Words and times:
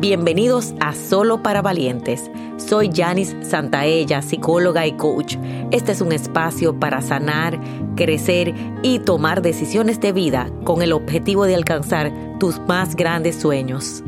Bienvenidos 0.00 0.72
a 0.80 0.94
Solo 0.94 1.42
para 1.42 1.60
Valientes. 1.60 2.30
Soy 2.56 2.90
Janice 2.90 3.44
Santaella, 3.44 4.22
psicóloga 4.22 4.86
y 4.86 4.92
coach. 4.92 5.36
Este 5.72 5.92
es 5.92 6.00
un 6.00 6.12
espacio 6.12 6.80
para 6.80 7.02
sanar, 7.02 7.60
crecer 7.96 8.54
y 8.82 9.00
tomar 9.00 9.42
decisiones 9.42 10.00
de 10.00 10.12
vida 10.12 10.50
con 10.64 10.80
el 10.80 10.94
objetivo 10.94 11.44
de 11.44 11.54
alcanzar 11.54 12.10
tus 12.38 12.58
más 12.60 12.96
grandes 12.96 13.36
sueños. 13.36 14.02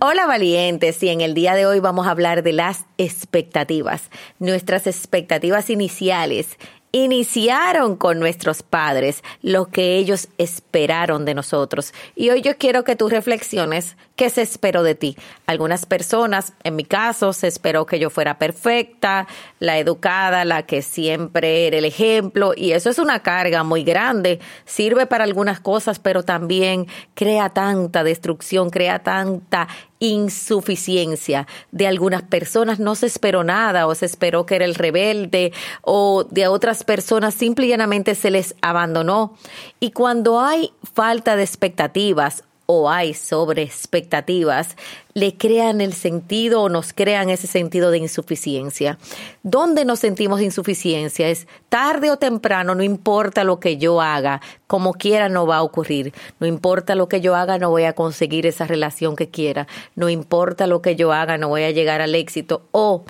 Hola 0.00 0.26
valientes 0.26 1.00
y 1.04 1.10
en 1.10 1.20
el 1.20 1.34
día 1.34 1.54
de 1.54 1.66
hoy 1.66 1.78
vamos 1.78 2.08
a 2.08 2.10
hablar 2.10 2.42
de 2.42 2.52
las 2.52 2.86
expectativas, 2.98 4.10
nuestras 4.40 4.88
expectativas 4.88 5.70
iniciales 5.70 6.58
iniciaron 6.92 7.96
con 7.96 8.18
nuestros 8.18 8.62
padres 8.62 9.22
lo 9.42 9.66
que 9.66 9.96
ellos 9.96 10.28
esperaron 10.38 11.24
de 11.24 11.34
nosotros. 11.34 11.92
Y 12.16 12.30
hoy 12.30 12.42
yo 12.42 12.56
quiero 12.56 12.84
que 12.84 12.96
tú 12.96 13.08
reflexiones 13.08 13.96
qué 14.16 14.28
se 14.28 14.42
esperó 14.42 14.82
de 14.82 14.94
ti. 14.94 15.16
Algunas 15.46 15.86
personas, 15.86 16.52
en 16.62 16.76
mi 16.76 16.84
caso, 16.84 17.32
se 17.32 17.46
esperó 17.46 17.86
que 17.86 17.98
yo 17.98 18.10
fuera 18.10 18.38
perfecta, 18.38 19.26
la 19.60 19.78
educada, 19.78 20.44
la 20.44 20.64
que 20.64 20.82
siempre 20.82 21.66
era 21.66 21.78
el 21.78 21.84
ejemplo. 21.84 22.52
Y 22.56 22.72
eso 22.72 22.90
es 22.90 22.98
una 22.98 23.20
carga 23.20 23.62
muy 23.62 23.82
grande. 23.82 24.40
Sirve 24.66 25.06
para 25.06 25.24
algunas 25.24 25.60
cosas, 25.60 25.98
pero 25.98 26.22
también 26.22 26.86
crea 27.14 27.50
tanta 27.50 28.04
destrucción, 28.04 28.68
crea 28.68 28.98
tanta 28.98 29.68
insuficiencia. 30.00 31.46
De 31.70 31.86
algunas 31.86 32.22
personas 32.22 32.80
no 32.80 32.96
se 32.96 33.06
esperó 33.06 33.44
nada 33.44 33.86
o 33.86 33.94
se 33.94 34.06
esperó 34.06 34.46
que 34.46 34.56
era 34.56 34.64
el 34.64 34.74
rebelde 34.74 35.52
o 35.82 36.24
de 36.24 36.48
otras 36.48 36.82
personas 36.82 37.34
simple 37.34 37.66
y 37.66 37.68
llanamente 37.68 38.14
se 38.16 38.30
les 38.30 38.56
abandonó. 38.62 39.36
Y 39.78 39.92
cuando 39.92 40.40
hay 40.40 40.72
falta 40.94 41.36
de 41.36 41.44
expectativas 41.44 42.42
o 42.72 42.88
hay 42.88 43.14
sobre 43.14 43.62
expectativas, 43.62 44.76
le 45.12 45.36
crean 45.36 45.80
el 45.80 45.92
sentido 45.92 46.62
o 46.62 46.68
nos 46.68 46.92
crean 46.92 47.28
ese 47.28 47.48
sentido 47.48 47.90
de 47.90 47.98
insuficiencia. 47.98 48.96
¿Dónde 49.42 49.84
nos 49.84 49.98
sentimos 49.98 50.40
insuficiencia? 50.40 51.28
Es 51.28 51.48
tarde 51.68 52.12
o 52.12 52.16
temprano, 52.16 52.76
no 52.76 52.84
importa 52.84 53.42
lo 53.42 53.58
que 53.58 53.76
yo 53.76 54.00
haga, 54.00 54.40
como 54.68 54.92
quiera 54.92 55.28
no 55.28 55.48
va 55.48 55.56
a 55.56 55.62
ocurrir. 55.64 56.14
No 56.38 56.46
importa 56.46 56.94
lo 56.94 57.08
que 57.08 57.20
yo 57.20 57.34
haga, 57.34 57.58
no 57.58 57.70
voy 57.70 57.84
a 57.84 57.94
conseguir 57.94 58.46
esa 58.46 58.68
relación 58.68 59.16
que 59.16 59.28
quiera. 59.28 59.66
No 59.96 60.08
importa 60.08 60.68
lo 60.68 60.80
que 60.80 60.94
yo 60.94 61.12
haga, 61.12 61.38
no 61.38 61.48
voy 61.48 61.64
a 61.64 61.72
llegar 61.72 62.00
al 62.00 62.14
éxito. 62.14 62.68
O 62.70 63.02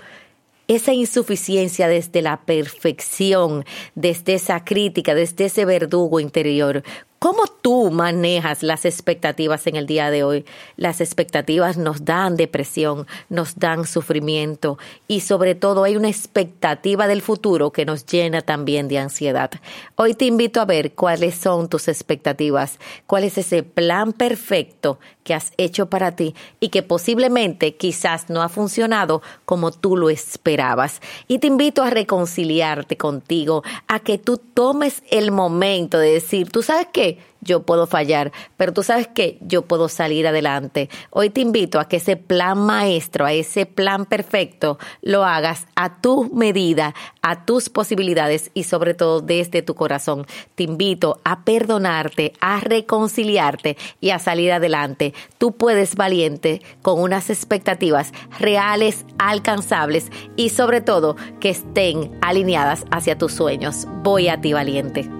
esa 0.68 0.94
insuficiencia 0.94 1.86
desde 1.86 2.22
la 2.22 2.40
perfección, 2.46 3.66
desde 3.94 4.34
esa 4.34 4.64
crítica, 4.64 5.14
desde 5.14 5.46
ese 5.46 5.66
verdugo 5.66 6.18
interior, 6.18 6.82
¿Cómo 7.22 7.42
tú 7.60 7.90
manejas 7.90 8.62
las 8.62 8.86
expectativas 8.86 9.66
en 9.66 9.76
el 9.76 9.86
día 9.86 10.10
de 10.10 10.24
hoy? 10.24 10.46
Las 10.78 11.02
expectativas 11.02 11.76
nos 11.76 12.06
dan 12.06 12.34
depresión, 12.34 13.06
nos 13.28 13.58
dan 13.58 13.84
sufrimiento 13.86 14.78
y 15.06 15.20
sobre 15.20 15.54
todo 15.54 15.84
hay 15.84 15.96
una 15.96 16.08
expectativa 16.08 17.06
del 17.08 17.20
futuro 17.20 17.72
que 17.72 17.84
nos 17.84 18.06
llena 18.06 18.40
también 18.40 18.88
de 18.88 19.00
ansiedad. 19.00 19.50
Hoy 19.96 20.14
te 20.14 20.24
invito 20.24 20.62
a 20.62 20.64
ver 20.64 20.94
cuáles 20.94 21.34
son 21.34 21.68
tus 21.68 21.88
expectativas, 21.88 22.78
cuál 23.06 23.24
es 23.24 23.36
ese 23.36 23.64
plan 23.64 24.14
perfecto 24.14 24.98
que 25.22 25.34
has 25.34 25.52
hecho 25.58 25.90
para 25.90 26.16
ti 26.16 26.34
y 26.58 26.70
que 26.70 26.82
posiblemente 26.82 27.76
quizás 27.76 28.30
no 28.30 28.42
ha 28.42 28.48
funcionado 28.48 29.22
como 29.44 29.70
tú 29.70 29.96
lo 29.96 30.08
esperabas. 30.10 31.00
Y 31.28 31.38
te 31.38 31.46
invito 31.48 31.82
a 31.82 31.90
reconciliarte 31.90 32.96
contigo, 32.96 33.62
a 33.86 34.00
que 34.00 34.18
tú 34.18 34.38
tomes 34.38 35.02
el 35.10 35.30
momento 35.30 35.98
de 35.98 36.14
decir, 36.14 36.50
tú 36.50 36.62
sabes 36.62 36.88
qué, 36.92 37.09
yo 37.40 37.62
puedo 37.62 37.86
fallar, 37.86 38.32
pero 38.56 38.72
tú 38.72 38.82
sabes 38.82 39.08
que 39.08 39.38
yo 39.40 39.62
puedo 39.62 39.88
salir 39.88 40.26
adelante. 40.26 40.90
Hoy 41.10 41.30
te 41.30 41.40
invito 41.40 41.80
a 41.80 41.88
que 41.88 41.96
ese 41.96 42.16
plan 42.16 42.58
maestro, 42.58 43.24
a 43.24 43.32
ese 43.32 43.66
plan 43.66 44.04
perfecto, 44.04 44.78
lo 45.02 45.24
hagas 45.24 45.66
a 45.74 46.00
tu 46.00 46.30
medida, 46.34 46.94
a 47.22 47.46
tus 47.46 47.68
posibilidades 47.68 48.50
y 48.54 48.64
sobre 48.64 48.94
todo 48.94 49.20
desde 49.20 49.62
tu 49.62 49.74
corazón. 49.74 50.26
Te 50.54 50.64
invito 50.64 51.20
a 51.24 51.44
perdonarte, 51.44 52.34
a 52.40 52.60
reconciliarte 52.60 53.76
y 54.00 54.10
a 54.10 54.18
salir 54.18 54.52
adelante. 54.52 55.14
Tú 55.38 55.52
puedes 55.52 55.96
valiente 55.96 56.60
con 56.82 57.00
unas 57.00 57.30
expectativas 57.30 58.12
reales, 58.38 59.06
alcanzables 59.18 60.10
y 60.36 60.50
sobre 60.50 60.80
todo 60.80 61.16
que 61.40 61.50
estén 61.50 62.18
alineadas 62.20 62.84
hacia 62.90 63.16
tus 63.16 63.32
sueños. 63.32 63.86
Voy 64.02 64.28
a 64.28 64.40
ti 64.40 64.52
valiente. 64.52 65.19